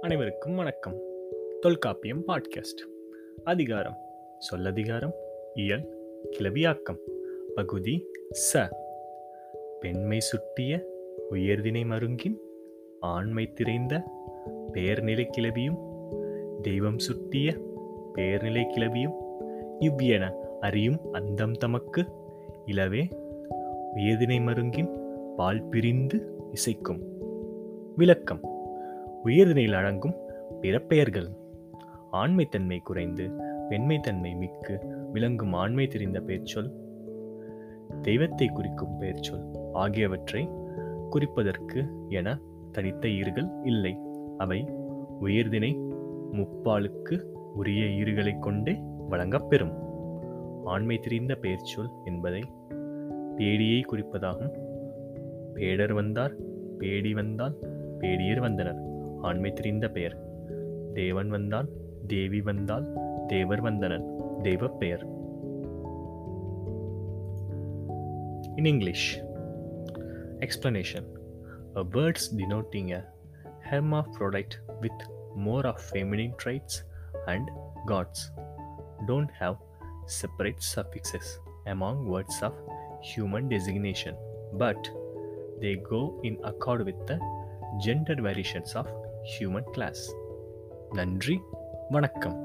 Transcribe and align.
அனைவருக்கும் 0.00 0.54
வணக்கம். 0.54 0.98
தொல்காப்பியம் 1.60 2.26
பாட்காஸ்ட். 2.26 2.82
அதிகாரம். 3.44 3.98
சொல்லதிகாரம். 4.50 5.12
இயல். 5.54 5.88
கிளவியாக்கம். 6.30 6.98
பகுதி 7.54 8.06
ச. 8.54 8.68
பெண்மை 9.80 10.20
சுட்டிய 10.20 10.86
உயர்தினை 11.30 11.84
மருங்கின் 11.84 12.38
ஆண்மை 13.00 13.52
திரைந்த 13.52 14.02
பேர்நிலை 14.72 15.28
கிளவியும் 15.38 15.78
தெய்வம் 16.62 16.98
சுட்டிய 16.98 17.54
பேர்நிலை 18.14 18.66
கிளவியும் 18.66 19.14
இவ்வியன 19.80 20.32
அறியும் 20.60 21.12
அந்தம் 21.12 21.52
தமக்கு 21.52 22.04
இலவே 22.66 23.10
உயர்தினை 23.94 24.40
மருங்கின் 24.40 24.90
பால் 25.36 25.68
பிரிந்து 25.68 26.30
இசைக்கும். 26.52 27.00
விளக்கம். 27.96 28.58
உயர்தினையில் 29.24 29.72
அடங்கும் 29.72 30.14
பிற 30.60 30.78
பெயர்கள் 30.78 31.28
ஆண்மைத்தன்மை 32.12 32.78
குறைந்து 32.82 33.24
பெண்மைத்தன்மை 33.70 34.36
மிக்கு 34.36 34.74
விளங்கும் 35.12 35.52
ஆண்மை 35.52 35.86
தெரிந்த 35.86 36.20
பெயர்ச்சொல் 36.20 36.70
தெய்வத்தை 38.02 38.48
குறிக்கும் 38.48 38.98
பெயர்ச்சொல் 39.00 39.44
ஆகியவற்றை 39.72 40.48
குறிப்பதற்கு 41.10 41.80
என 42.08 42.38
தனித்த 42.72 43.08
ஈறுகள் 43.08 43.48
இல்லை. 43.62 43.98
அவை 44.38 44.68
உயர்தினை 45.20 45.72
முப்பாலுக்கு 46.32 47.16
உரிய 47.54 47.84
ஈறுகளை 47.84 48.38
கொண்டே 48.38 48.74
வழங்கப்பெறும் 49.08 49.74
ஆண்மை 50.64 50.98
தெரிந்த 50.98 51.34
பெயர்ச்சொல் 51.34 51.90
என்பதை 52.04 52.42
பேடியை 53.36 53.82
குறிப்பதாகும். 53.92 54.54
பேடர் 55.54 55.92
வந்தார் 55.92 56.34
பேடி 56.78 57.14
வந்தால் 57.14 57.56
பேடியர் 57.98 58.40
வந்தனர். 58.40 58.88
ஆண்மை 59.21 59.51
தெரிந்த 59.53 59.89
பெயர் 59.89 60.15
தேவன் 60.93 61.29
வந்தால் 61.29 61.69
தேவி 62.07 62.41
வந்தால் 62.41 62.87
தேவர் 63.27 63.61
வந்தனர் 63.61 64.07
தெய்வ 64.41 64.67
பெயர் 64.67 65.05
In 68.57 68.65
English, 68.65 69.19
explanation 70.41 71.05
A 71.75 71.83
words 71.83 72.29
denoting 72.29 72.93
a 72.93 73.03
hermaphrodite 73.61 74.55
with 74.81 74.91
more 75.35 75.67
of 75.67 75.81
feminine 75.81 76.33
traits 76.37 76.83
and 77.27 77.49
gods 77.85 78.31
don't 79.07 79.29
have 79.31 79.57
separate 80.07 80.63
suffixes 80.63 81.39
among 81.65 82.07
words 82.07 82.41
of 82.41 82.53
human 83.03 83.49
designation, 83.49 84.15
but 84.53 84.89
they 85.59 85.75
go 85.75 86.21
in 86.23 86.37
accord 86.43 86.85
with 86.85 86.95
the 87.07 87.19
gender 87.83 88.15
variations 88.21 88.73
of 88.75 88.87
human 89.22 89.68
class 89.70 90.02
நன்றி 90.90 91.34
வணக்கம் 91.90 92.36